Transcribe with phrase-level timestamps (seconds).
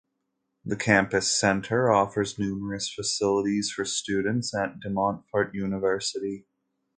[0.65, 6.47] The Campus Centre offers numerous facilities for students at De Montfort University.